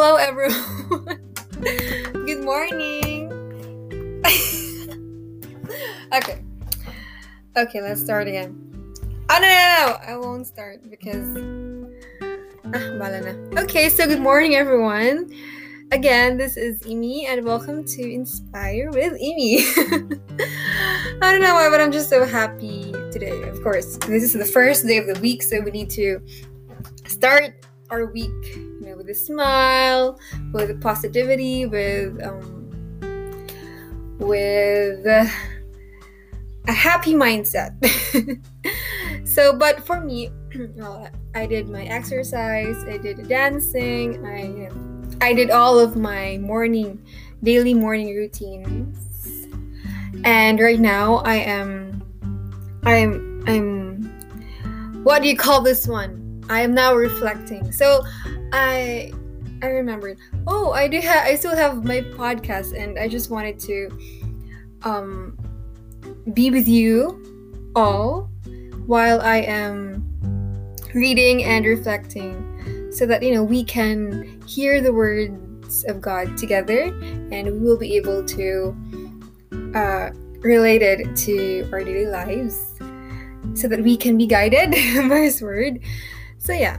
[0.00, 1.18] hello everyone.
[2.24, 3.32] Good morning.
[6.14, 6.38] okay.
[7.56, 8.54] Okay, let's start again.
[9.28, 11.26] Oh no, no, no, I won't start because
[12.22, 13.60] ah, bala na.
[13.62, 15.34] Okay, so good morning everyone.
[15.90, 19.66] Again, this is Imi and welcome to Inspire with Imi.
[21.22, 23.42] I don't know why, but I'm just so happy today.
[23.50, 26.22] Of course, this is the first day of the week, so we need to
[27.08, 30.18] start our week, know, with a smile,
[30.52, 32.68] with positivity, with um,
[34.18, 35.26] with uh,
[36.66, 37.72] a happy mindset.
[39.26, 40.30] so, but for me,
[40.76, 44.70] well, I did my exercise, I did dancing, I
[45.20, 47.02] I did all of my morning,
[47.42, 49.48] daily morning routines,
[50.24, 52.02] and right now I am,
[52.84, 56.44] I'm, I'm, what do you call this one?
[56.48, 57.72] I am now reflecting.
[57.72, 58.04] So
[58.52, 59.12] I
[59.62, 60.18] I remembered.
[60.46, 63.90] Oh, I do have I still have my podcast and I just wanted to
[64.82, 65.36] um
[66.32, 68.30] be with you all
[68.86, 70.04] while I am
[70.94, 76.84] reading and reflecting so that you know we can hear the words of God together
[77.32, 78.76] and we will be able to
[79.74, 80.10] uh
[80.40, 82.74] relate it to our daily lives
[83.54, 84.70] so that we can be guided
[85.08, 85.80] by his word
[86.38, 86.78] so yeah,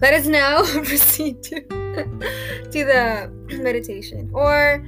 [0.00, 1.60] let us now proceed to
[2.72, 3.30] to the
[3.62, 4.84] meditation or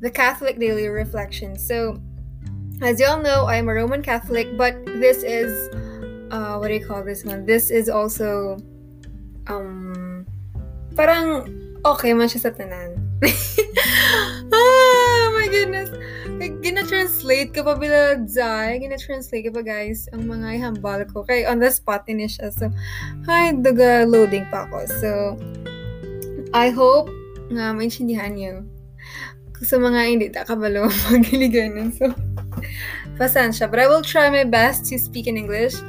[0.00, 1.58] the Catholic daily reflection.
[1.58, 2.00] So
[2.82, 5.52] as y'all know, I am a Roman Catholic, but this is
[6.32, 7.46] uh, what do you call this one?
[7.46, 8.56] This is also
[9.46, 10.26] um
[10.96, 11.46] parang
[11.84, 12.98] okay man sa tanan.
[15.40, 15.88] my goodness.
[16.60, 18.76] Gina-translate ko pa bila Zay.
[18.84, 21.24] Gina-translate ko pa guys ang mga ihambal ko.
[21.24, 22.52] Kay on the spot ni siya.
[22.52, 22.68] So,
[23.24, 24.84] hi, duga loading pa ako.
[25.00, 25.10] So,
[26.52, 27.08] I hope
[27.48, 28.68] nga maintindihan niyo.
[29.64, 31.96] Sa mga hindi ta kabalo magiliganan.
[31.96, 32.12] So,
[33.16, 33.64] pasensya.
[33.72, 35.80] But I will try my best to speak in English.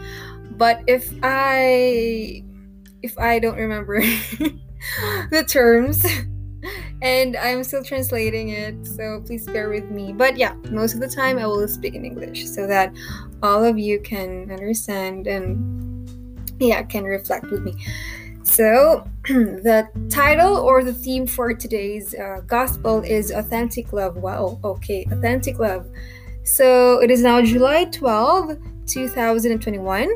[0.55, 2.39] But if I
[3.03, 3.99] if I don't remember
[5.33, 6.07] the terms,
[7.01, 10.13] and I'm still translating it, so please bear with me.
[10.13, 12.93] But yeah, most of the time I will speak in English so that
[13.41, 15.81] all of you can understand and
[16.59, 17.73] yeah, can reflect with me.
[18.43, 24.17] So, the title or the theme for today's uh, gospel is Authentic Love.
[24.17, 25.87] Wow, okay, Authentic Love.
[26.43, 28.57] So, it is now July 12,
[28.87, 30.09] 2021,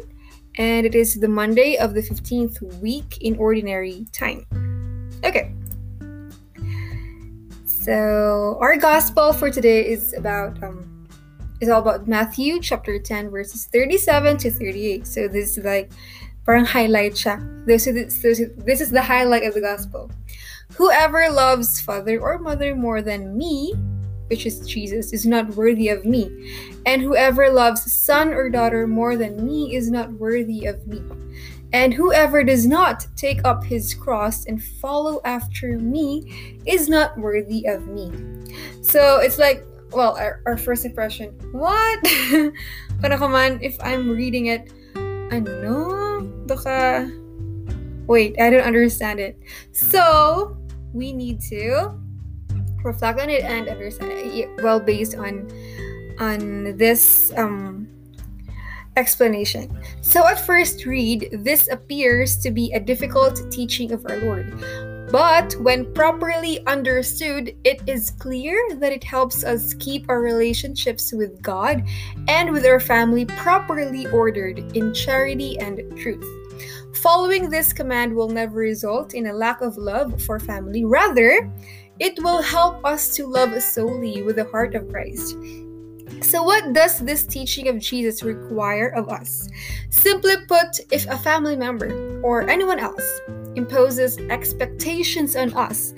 [0.58, 4.46] and it is the Monday of the 15th week in Ordinary Time.
[5.24, 5.54] Okay,
[7.86, 11.06] so our gospel for today is about um
[11.62, 15.06] is all about Matthew chapter 10 verses 37 to 38.
[15.06, 15.92] So this is like
[16.46, 17.38] parang highlight siya.
[17.66, 20.10] This is, this, this is the highlight of the gospel.
[20.74, 23.74] Whoever loves father or mother more than me,
[24.28, 26.26] which is Jesus, is not worthy of me.
[26.86, 31.02] And whoever loves son or daughter more than me is not worthy of me.
[31.76, 37.68] And whoever does not take up his cross and follow after me is not worthy
[37.68, 38.08] of me.
[38.80, 42.00] So it's like, well, our, our first impression, what?
[43.02, 44.72] Para man, if I'm reading it,
[45.36, 46.24] ano?
[46.48, 47.12] Doka.
[48.08, 49.36] Wait, I don't understand it.
[49.74, 50.56] So
[50.94, 51.92] we need to
[52.86, 54.48] reflect on it and understand it.
[54.64, 55.52] Well, based on
[56.24, 57.92] on this um
[58.98, 59.78] explanation.
[60.02, 64.54] So, at first read, this appears to be a difficult teaching of our Lord.
[65.12, 71.42] But when properly understood, it is clear that it helps us keep our relationships with
[71.42, 71.88] God
[72.28, 76.26] and with our family properly ordered in charity and truth.
[77.02, 80.86] Following this command will never result in a lack of love for family.
[80.86, 81.52] Rather,
[82.00, 85.36] it will help us to love solely with the heart of Christ.
[86.22, 89.48] So, what does this teaching of Jesus require of us?
[89.90, 93.04] Simply put, if a family member or anyone else
[93.56, 95.94] imposes expectations on us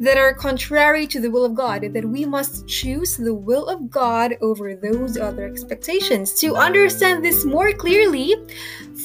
[0.00, 3.90] that are contrary to the will of God, that we must choose the will of
[3.90, 6.32] God over those other expectations.
[6.34, 8.36] To understand this more clearly,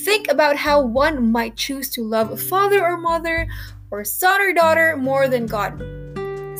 [0.03, 3.47] think about how one might choose to love a father or mother
[3.89, 6.02] or son or daughter more than God.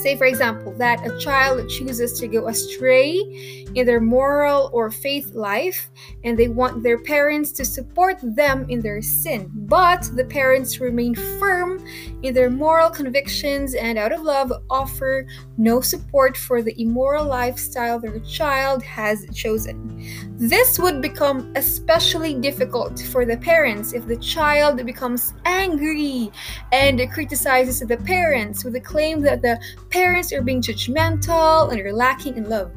[0.04, 5.34] Say, for example, that a child chooses to go astray in their moral or faith
[5.34, 5.90] life
[6.26, 11.16] and they want their parents to support them in their sin, but the parents remain
[11.16, 11.82] firm
[12.22, 15.26] in their moral convictions and, out of love, offer
[15.58, 20.06] no support for the immoral lifestyle their child has chosen.
[20.38, 26.30] This would become especially difficult for the parents if the child becomes angry
[26.74, 29.60] and criticizes the parents with the claim that the
[29.94, 32.72] parents are being judgmental and are lacking in love.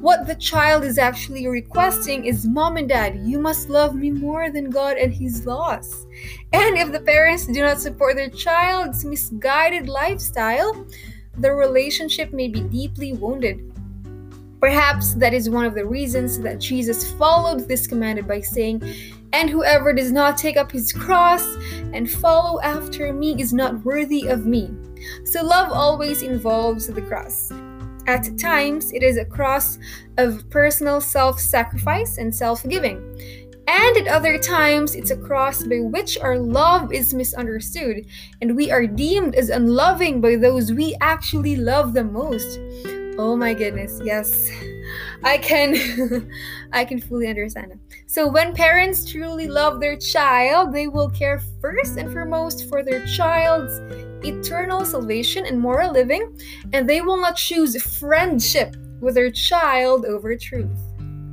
[0.00, 4.50] What the child is actually requesting is, Mom and Dad, you must love me more
[4.50, 6.06] than God and His laws.
[6.54, 10.86] And if the parents do not support their child's misguided lifestyle,
[11.36, 13.70] the relationship may be deeply wounded.
[14.60, 18.82] Perhaps that is one of the reasons that Jesus followed this command by saying,
[19.32, 21.46] And whoever does not take up his cross
[21.92, 24.70] and follow after me is not worthy of me.
[25.24, 27.52] So, love always involves the cross.
[28.08, 29.78] At times, it is a cross
[30.16, 32.98] of personal self sacrifice and self giving.
[33.68, 38.06] And at other times, it's a cross by which our love is misunderstood
[38.40, 42.58] and we are deemed as unloving by those we actually love the most.
[43.18, 44.48] Oh my goodness, yes.
[45.24, 46.30] I can
[46.72, 47.78] I can fully understand.
[48.06, 53.04] So when parents truly love their child, they will care first and foremost for their
[53.06, 53.80] child's
[54.24, 56.38] eternal salvation and moral living,
[56.72, 60.78] and they will not choose friendship with their child over truth.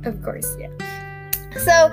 [0.04, 0.70] Of course, yeah.
[1.58, 1.90] So,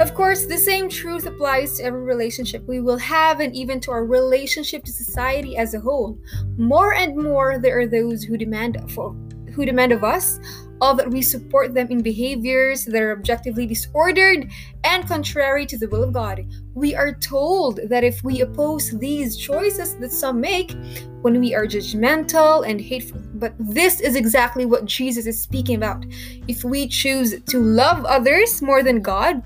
[0.00, 3.90] of course, the same truth applies to every relationship we will have and even to
[3.90, 6.18] our relationship to society as a whole.
[6.56, 9.16] More and more, there are those who demand for
[9.54, 10.38] who demand of us
[10.80, 14.50] all that we support them in behaviors that are objectively disordered
[14.84, 16.44] and contrary to the will of God.
[16.74, 20.76] We are told that if we oppose these choices that some make,
[21.22, 23.20] when we are judgmental and hateful.
[23.34, 26.04] But this is exactly what Jesus is speaking about.
[26.46, 29.42] If we choose to love others more than God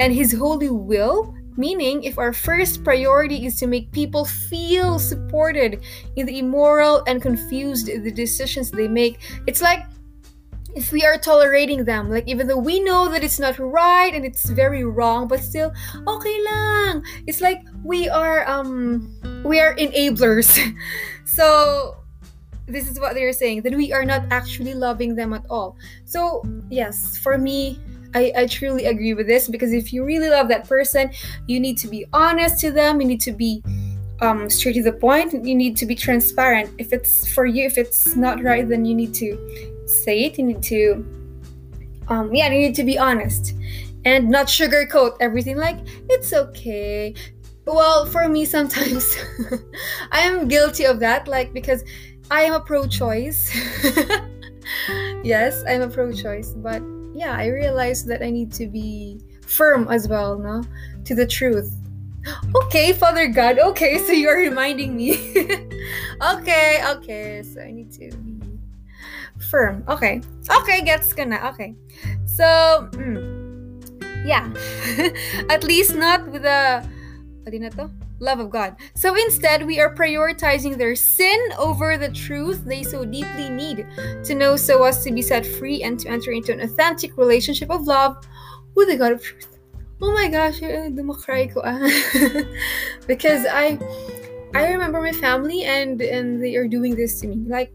[0.00, 5.82] and His holy will, Meaning, if our first priority is to make people feel supported
[6.14, 9.18] in the immoral and confused the decisions they make,
[9.48, 9.84] it's like
[10.76, 14.24] if we are tolerating them, like even though we know that it's not right and
[14.24, 15.72] it's very wrong, but still
[16.06, 17.02] okay lang.
[17.26, 19.10] It's like we are um
[19.44, 20.54] we are enablers.
[21.24, 21.96] so
[22.66, 25.76] this is what they're saying that we are not actually loving them at all.
[26.04, 27.80] So yes, for me,
[28.14, 31.10] I, I truly agree with this because if you really love that person,
[31.46, 33.00] you need to be honest to them.
[33.00, 33.62] You need to be
[34.20, 35.32] um, straight to the point.
[35.44, 36.70] You need to be transparent.
[36.78, 40.38] If it's for you, if it's not right, then you need to say it.
[40.38, 41.06] You need to,
[42.08, 43.54] um, yeah, you need to be honest
[44.04, 45.56] and not sugarcoat everything.
[45.56, 45.78] Like
[46.08, 47.14] it's okay.
[47.66, 49.16] Well, for me, sometimes
[50.12, 51.28] I am guilty of that.
[51.28, 51.84] Like because
[52.30, 53.54] I am a pro-choice.
[55.22, 56.82] yes, I'm a pro-choice, but
[57.18, 60.62] yeah, I realized that I need to be firm as well, no?
[61.04, 61.74] To the truth.
[62.68, 63.58] Okay, Father God.
[63.58, 65.16] Okay, so you are reminding me.
[66.22, 67.42] okay, okay.
[67.42, 68.38] So I need to be
[69.50, 69.82] firm.
[69.88, 70.20] Okay.
[70.50, 71.40] Okay, gets gonna.
[71.54, 71.74] Okay.
[72.26, 73.16] So, mm,
[74.26, 74.46] yeah.
[75.48, 76.84] At least not with the
[77.48, 77.88] na to?
[78.20, 78.76] Love of God.
[78.94, 83.86] So instead, we are prioritizing their sin over the truth they so deeply need
[84.24, 87.70] to know so as to be set free and to enter into an authentic relationship
[87.70, 88.16] of love
[88.74, 89.58] with the God of truth.
[90.00, 91.82] Oh my gosh, dumakry ko ah.
[93.06, 93.78] because I
[94.54, 97.42] I remember my family and and they are doing this to me.
[97.50, 97.74] Like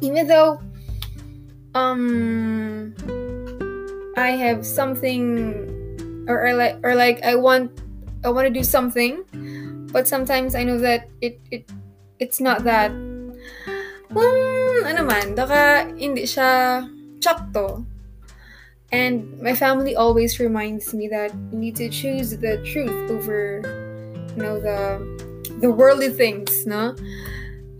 [0.00, 0.60] even though
[1.74, 2.92] um
[4.16, 5.56] I have something
[6.28, 7.72] or, or like or like I want
[8.24, 9.22] I want to do something,
[9.92, 11.68] but sometimes I know that it it
[12.18, 15.36] it's not that um, ano man,
[15.98, 16.88] hindi siya
[17.20, 17.84] chakto.
[18.92, 23.58] And my family always reminds me that you need to choose the truth over,
[24.36, 25.02] you know, the
[25.58, 26.94] the worldly things, no?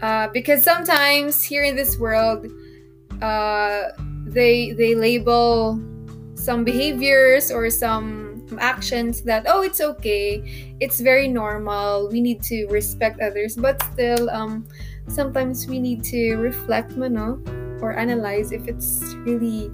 [0.02, 2.50] Uh, because sometimes here in this world,
[3.22, 3.94] uh,
[4.26, 5.78] they they label
[6.44, 10.44] some behaviors or some actions that oh it's okay.
[10.80, 12.08] It's very normal.
[12.12, 13.56] We need to respect others.
[13.56, 14.68] But still um
[15.08, 17.40] sometimes we need to reflect mano
[17.80, 19.72] or analyze if it's really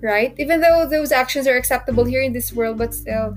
[0.00, 0.34] right.
[0.36, 3.34] Even though those actions are acceptable here in this world but still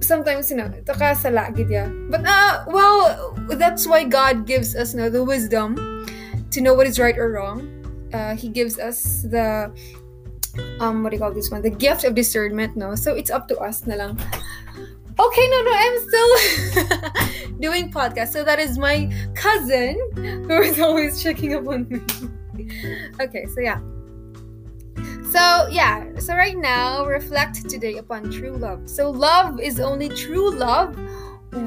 [0.00, 1.52] sometimes you know ito ka sala
[2.08, 5.76] but uh well that's why god gives us you know, the wisdom
[6.50, 7.68] to know what is right or wrong.
[8.12, 9.70] Uh, he gives us the
[10.80, 13.46] um what do you call this one the gift of discernment no so it's up
[13.48, 14.18] to us na lang
[15.20, 18.28] Okay, no, no, I'm still doing podcast.
[18.28, 22.00] So that is my cousin who is always checking up on me.
[23.20, 23.80] okay, so yeah.
[25.30, 28.88] So, yeah, so right now, reflect today upon true love.
[28.88, 30.96] So, love is only true love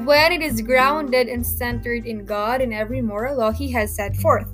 [0.04, 4.16] when it is grounded and centered in God and every moral law He has set
[4.16, 4.50] forth.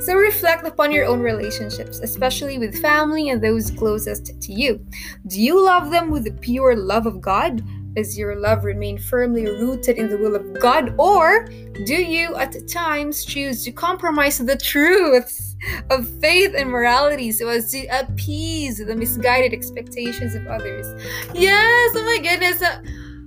[0.00, 4.84] So reflect upon your own relationships, especially with family and those closest to you.
[5.26, 7.62] Do you love them with the pure love of God?
[7.94, 10.94] Does your love remain firmly rooted in the will of God?
[10.98, 11.44] Or
[11.84, 15.56] do you at times choose to compromise the truths
[15.90, 20.86] of faith and morality so as to appease the misguided expectations of others?
[21.34, 22.62] Yes, oh my goodness.
[22.62, 22.80] Uh,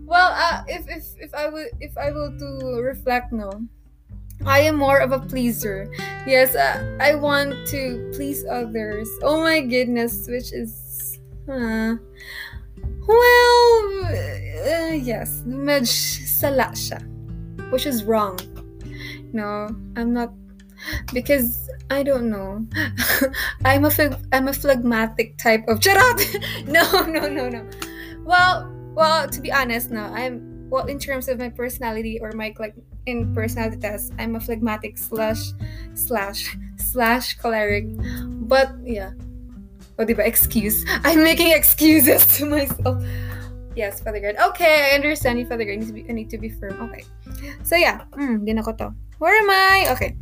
[0.06, 3.52] well, uh, if, if, if I will if I will to reflect no
[4.46, 5.92] I am more of a pleaser.
[6.28, 9.10] Yes, uh, I want to please others.
[9.24, 11.20] Oh my goodness, which is.
[11.50, 11.96] Uh,
[13.08, 15.90] well, uh, yes, medj
[16.26, 17.02] sala siya.
[17.72, 18.38] Which is wrong.
[19.34, 20.34] No, I'm not.
[21.14, 22.66] Because I don't know.
[23.66, 23.92] I'm a
[24.32, 26.22] I'm a phlegmatic type of charot.
[26.68, 27.66] no, no, no, no.
[28.24, 32.54] Well, well, to be honest, no, I'm well in terms of my personality or my
[32.60, 35.52] like in personality test i'm a phlegmatic slash
[35.94, 37.86] slash slash choleric.
[38.48, 39.12] But yeah.
[39.96, 40.86] What diba excuse.
[41.04, 43.04] I'm making excuses to myself.
[43.76, 46.30] Yes father god okay i understand you father god I need to be, I need
[46.30, 46.80] to be firm.
[46.88, 47.04] Okay.
[47.64, 48.06] So yeah.
[48.16, 48.48] Mm,
[49.20, 49.92] where am i?
[49.92, 50.16] Okay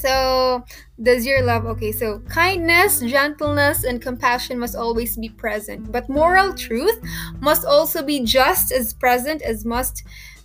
[0.00, 0.64] so,
[1.02, 5.92] does your love, okay, so kindness, gentleness, and compassion must always be present.
[5.92, 6.98] But moral truth
[7.40, 10.04] must also be just as present as must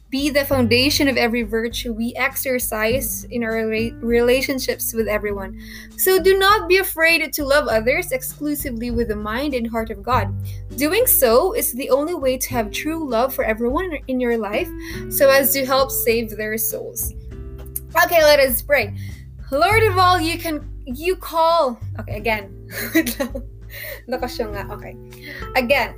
[0.10, 3.66] be the foundation of every virtue we exercise in our
[4.02, 5.60] relationships with everyone.
[5.98, 10.04] So, do not be afraid to love others exclusively with the mind and heart of
[10.04, 10.34] God.
[10.78, 14.70] Doing so is the only way to have true love for everyone in your life
[15.10, 17.14] so as to help save their souls.
[18.04, 18.94] Okay, let us pray.
[19.52, 21.80] Lord of all, you can you call.
[22.00, 22.68] Okay, again.
[24.72, 24.98] okay.
[25.56, 25.96] Again.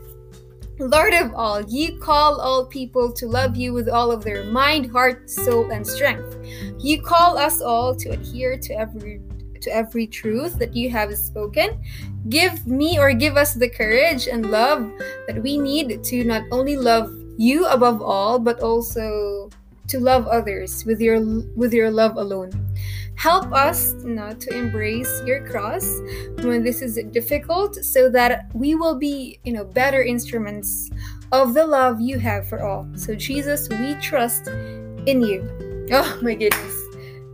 [0.80, 4.92] Lord of all, you call all people to love you with all of their mind,
[4.92, 6.38] heart, soul, and strength.
[6.78, 9.22] You call us all to adhere to every
[9.62, 11.82] to every truth that you have spoken.
[12.30, 14.86] Give me or give us the courage and love
[15.28, 19.50] that we need to not only love you above all, but also
[19.88, 21.20] to love others with your
[21.56, 22.52] with your love alone.
[23.18, 25.84] Help us know, to embrace your cross
[26.44, 30.90] when this is difficult so that we will be, you know, better instruments
[31.32, 32.88] of the love you have for all.
[32.96, 35.88] So Jesus, we trust in you.
[35.92, 36.74] Oh my goodness.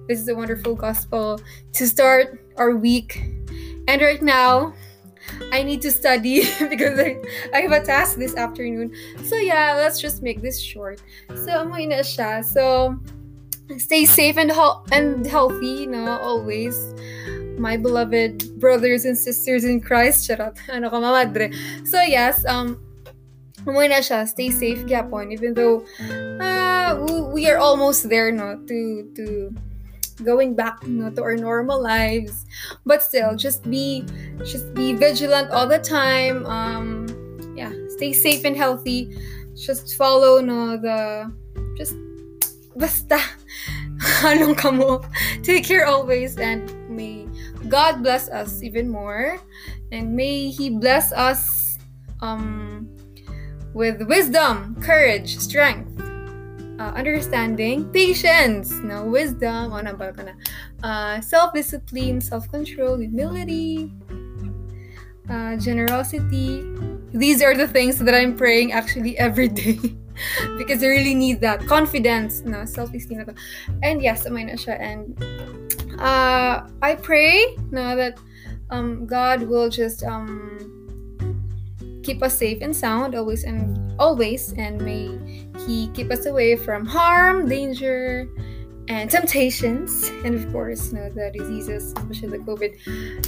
[0.07, 1.41] This is a wonderful gospel
[1.73, 3.21] to start our week.
[3.87, 4.73] And right now,
[5.51, 7.21] I need to study because I,
[7.53, 8.93] I have a task this afternoon.
[9.25, 11.01] So yeah, let's just make this short.
[11.29, 12.43] So amoy na siya.
[12.43, 12.99] So
[13.77, 16.75] stay safe and, he- and healthy, no, always.
[17.57, 20.27] My beloved brothers and sisters in Christ.
[20.27, 20.57] Charot.
[20.69, 21.53] Ano ka, mamadre.
[21.87, 22.81] So, yes, um,
[23.63, 24.27] umuwi na siya.
[24.27, 25.31] Stay safe, gyapon.
[25.31, 25.85] Even though,
[26.41, 26.97] uh,
[27.31, 29.53] we are almost there, no, to, to,
[30.23, 32.45] going back know, to our normal lives
[32.85, 34.05] but still just be
[34.45, 37.09] just be vigilant all the time um
[37.57, 39.09] yeah stay safe and healthy
[39.57, 41.25] just follow no the
[41.75, 41.97] just
[42.75, 43.19] basta.
[44.27, 45.01] Anong kamo?
[45.43, 47.27] Take care always and may
[47.69, 49.39] god bless us even more.
[49.91, 51.77] And may he bless us
[52.21, 52.89] um
[53.73, 55.93] with wisdom courage strength
[56.79, 58.71] uh, understanding patience.
[58.83, 59.73] No wisdom.
[59.73, 60.33] Ano ba ka na?
[60.83, 63.93] Uh, self-discipline self-control humility
[65.29, 66.65] uh, generosity.
[67.13, 69.77] These are the things that i'm praying actually every day
[70.57, 73.25] because they really need that confidence no self-esteem
[73.81, 75.17] and yes amay na siya and
[75.99, 78.17] uh, I pray no that
[78.69, 80.73] um, God will just um,
[82.03, 85.17] keep us safe and sound always and always and may
[85.65, 88.27] he keep us away from harm danger
[88.89, 92.75] and temptations and of course you know the diseases especially the covid.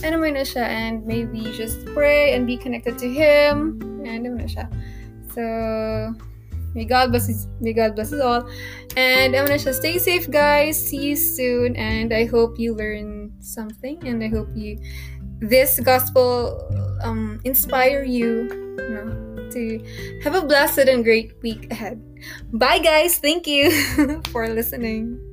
[0.03, 3.79] And siya and maybe just pray and be connected to him.
[4.05, 4.67] And siya
[5.31, 6.13] so
[6.75, 8.47] May God bless may God bless us all.
[8.99, 10.75] And I'm gonna just stay safe, guys.
[10.75, 14.77] See you soon, and I hope you learn something, and I hope you
[15.39, 16.59] this gospel
[17.01, 19.79] um inspire you, you know, to
[20.21, 21.97] have a blessed and great week ahead.
[22.51, 23.17] Bye, guys.
[23.17, 23.71] Thank you
[24.35, 25.24] for listening.